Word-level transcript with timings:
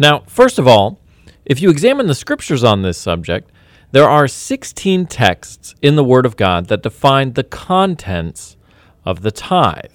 Now, 0.00 0.20
first 0.26 0.58
of 0.58 0.66
all, 0.66 0.98
if 1.44 1.60
you 1.60 1.68
examine 1.68 2.06
the 2.06 2.14
scriptures 2.14 2.64
on 2.64 2.80
this 2.80 2.96
subject, 2.96 3.52
there 3.92 4.08
are 4.08 4.26
16 4.26 5.04
texts 5.04 5.74
in 5.82 5.94
the 5.94 6.02
Word 6.02 6.24
of 6.24 6.38
God 6.38 6.68
that 6.68 6.82
define 6.82 7.34
the 7.34 7.44
contents 7.44 8.56
of 9.04 9.20
the 9.20 9.30
tithe. 9.30 9.92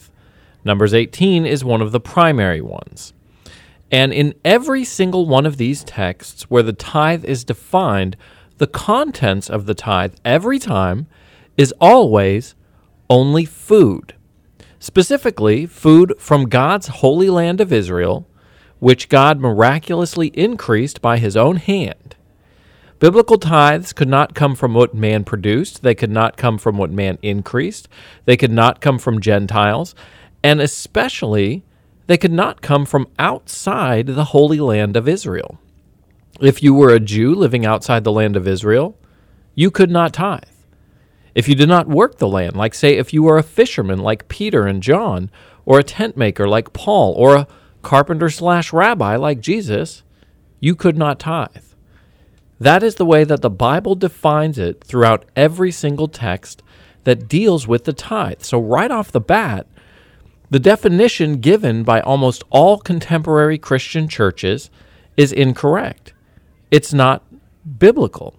Numbers 0.64 0.94
18 0.94 1.48
is 1.48 1.66
one 1.66 1.82
of 1.82 1.92
the 1.92 2.00
primary 2.00 2.62
ones. 2.62 3.14
And 3.92 4.14
in 4.14 4.36
every 4.46 4.84
single 4.84 5.26
one 5.26 5.48
of 5.48 5.58
these 5.58 5.84
texts 5.84 6.44
where 6.52 6.64
the 6.64 6.72
tithe 6.72 7.26
is 7.26 7.44
defined, 7.44 8.16
the 8.60 8.68
contents 8.68 9.50
of 9.50 9.66
the 9.66 9.74
tithe 9.74 10.14
every 10.24 10.60
time 10.60 11.08
is 11.58 11.74
always 11.82 12.54
only 13.10 13.44
food. 13.44 14.14
Specifically, 14.78 15.66
food 15.66 16.14
from 16.20 16.48
God's 16.48 16.90
holy 16.90 17.32
land 17.32 17.60
of 17.60 17.74
Israel, 17.74 18.28
which 18.80 19.10
God 19.10 19.40
miraculously 19.40 20.28
increased 20.28 21.02
by 21.02 21.18
his 21.18 21.38
own 21.38 21.58
hand. 21.58 22.16
Biblical 23.00 23.38
tithes 23.38 23.94
could 23.94 24.08
not 24.08 24.36
come 24.36 24.56
from 24.56 24.74
what 24.74 24.94
man 24.94 25.24
produced, 25.24 25.84
they 25.84 25.96
could 25.96 26.12
not 26.12 26.38
come 26.38 26.58
from 26.58 26.78
what 26.78 26.92
man 26.92 27.18
increased, 27.22 27.90
they 28.26 28.38
could 28.38 28.52
not 28.52 28.80
come 28.80 28.98
from 28.98 29.20
Gentiles, 29.20 29.94
and 30.42 30.62
especially 30.62 31.64
they 32.08 32.18
could 32.18 32.32
not 32.32 32.62
come 32.62 32.86
from 32.86 33.08
outside 33.20 34.08
the 34.08 34.26
holy 34.26 34.60
land 34.60 34.96
of 34.96 35.08
Israel. 35.08 35.60
If 36.40 36.64
you 36.64 36.74
were 36.74 36.94
a 36.94 37.00
Jew 37.00 37.34
living 37.36 37.66
outside 37.66 38.04
the 38.04 38.12
land 38.12 38.36
of 38.36 38.48
Israel, 38.48 38.98
you 39.56 39.72
could 39.72 39.90
not 39.90 40.14
tithe. 40.14 40.44
If 41.34 41.50
you 41.50 41.56
did 41.56 41.70
not 41.70 41.88
work 41.88 42.18
the 42.18 42.28
land, 42.28 42.56
like 42.56 42.74
say 42.74 42.96
if 42.96 43.14
you 43.14 43.24
were 43.24 43.38
a 43.38 43.44
fisherman 43.44 44.00
like 44.00 44.30
Peter 44.30 44.66
and 44.66 44.82
John, 44.82 45.30
or 45.66 45.80
a 45.80 45.84
tent 45.84 46.16
maker 46.16 46.48
like 46.48 46.74
Paul, 46.74 47.14
or 47.14 47.36
a 47.36 47.48
carpenter 47.86 48.30
slash 48.30 48.74
rabbi 48.74 49.16
like 49.16 49.40
Jesus, 49.40 50.04
you 50.60 50.76
could 50.76 50.98
not 50.98 51.20
tithe. 51.20 51.64
That 52.60 52.84
is 52.84 52.96
the 52.96 53.06
way 53.06 53.24
that 53.24 53.42
the 53.42 53.50
Bible 53.50 53.96
defines 53.96 54.58
it 54.58 54.84
throughout 54.84 55.26
every 55.36 55.72
single 55.72 56.08
text 56.08 56.64
that 57.04 57.28
deals 57.28 57.68
with 57.68 57.84
the 57.84 57.94
tithe. 57.94 58.42
So, 58.42 58.60
right 58.60 58.90
off 58.90 59.12
the 59.12 59.22
bat, 59.22 59.68
the 60.50 60.60
definition 60.60 61.40
given 61.42 61.84
by 61.84 62.02
almost 62.02 62.44
all 62.50 62.80
contemporary 62.80 63.60
Christian 63.60 64.08
churches 64.08 64.72
is 65.16 65.32
incorrect. 65.32 66.14
It's 66.72 66.94
not 66.94 67.24
biblical. 67.78 68.36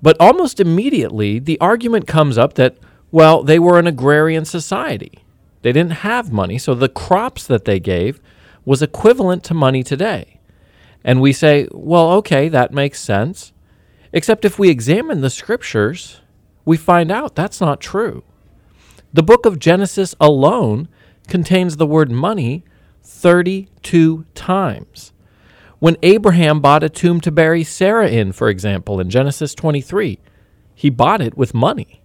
But 0.00 0.16
almost 0.20 0.60
immediately, 0.60 1.40
the 1.40 1.60
argument 1.60 2.06
comes 2.06 2.38
up 2.38 2.54
that, 2.54 2.76
well, 3.10 3.42
they 3.42 3.58
were 3.58 3.78
an 3.78 3.88
agrarian 3.88 4.44
society. 4.44 5.24
They 5.62 5.72
didn't 5.72 6.02
have 6.02 6.32
money, 6.32 6.58
so 6.58 6.74
the 6.74 6.88
crops 6.88 7.46
that 7.46 7.64
they 7.64 7.80
gave 7.80 8.20
was 8.64 8.82
equivalent 8.82 9.44
to 9.44 9.54
money 9.54 9.82
today. 9.82 10.40
And 11.04 11.20
we 11.20 11.32
say, 11.32 11.68
well, 11.72 12.12
okay, 12.12 12.48
that 12.48 12.72
makes 12.72 13.00
sense. 13.00 13.52
Except 14.12 14.44
if 14.44 14.58
we 14.58 14.68
examine 14.70 15.20
the 15.20 15.30
scriptures, 15.30 16.20
we 16.64 16.76
find 16.76 17.10
out 17.10 17.34
that's 17.34 17.60
not 17.60 17.80
true. 17.80 18.24
The 19.12 19.22
book 19.22 19.46
of 19.46 19.58
Genesis 19.58 20.14
alone 20.20 20.88
contains 21.28 21.76
the 21.76 21.86
word 21.86 22.10
money 22.10 22.64
32 23.02 24.24
times. 24.34 25.12
When 25.78 25.96
Abraham 26.02 26.60
bought 26.60 26.84
a 26.84 26.90
tomb 26.90 27.20
to 27.22 27.30
bury 27.30 27.64
Sarah 27.64 28.08
in, 28.08 28.32
for 28.32 28.48
example, 28.48 29.00
in 29.00 29.08
Genesis 29.08 29.54
23, 29.54 30.18
he 30.74 30.90
bought 30.90 31.22
it 31.22 31.36
with 31.36 31.54
money. 31.54 31.99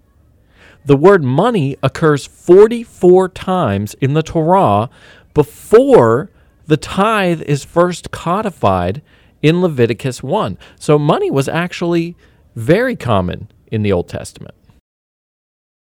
The 0.85 0.95
word 0.95 1.23
money 1.23 1.77
occurs 1.81 2.27
44 2.27 3.29
times 3.29 3.95
in 3.95 4.13
the 4.13 4.21
Torah 4.21 4.89
before 5.33 6.29
the 6.67 6.77
tithe 6.77 7.41
is 7.41 7.63
first 7.63 8.11
codified 8.11 9.01
in 9.41 9.61
Leviticus 9.61 10.21
1. 10.21 10.57
So 10.79 10.99
money 10.99 11.31
was 11.31 11.47
actually 11.47 12.15
very 12.55 12.95
common 12.95 13.49
in 13.71 13.81
the 13.81 13.91
Old 13.91 14.07
Testament. 14.07 14.53